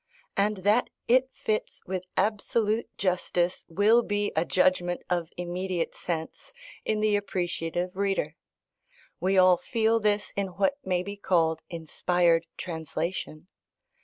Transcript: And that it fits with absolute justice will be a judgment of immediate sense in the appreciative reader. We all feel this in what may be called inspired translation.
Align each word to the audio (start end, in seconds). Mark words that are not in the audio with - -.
And 0.35 0.57
that 0.65 0.89
it 1.07 1.29
fits 1.31 1.83
with 1.85 2.01
absolute 2.17 2.87
justice 2.97 3.65
will 3.67 4.01
be 4.01 4.31
a 4.35 4.43
judgment 4.45 5.03
of 5.11 5.29
immediate 5.37 5.93
sense 5.93 6.51
in 6.83 7.01
the 7.01 7.15
appreciative 7.15 7.95
reader. 7.95 8.35
We 9.19 9.37
all 9.37 9.57
feel 9.57 9.99
this 9.99 10.33
in 10.35 10.47
what 10.57 10.79
may 10.83 11.03
be 11.03 11.17
called 11.17 11.59
inspired 11.69 12.47
translation. 12.57 13.47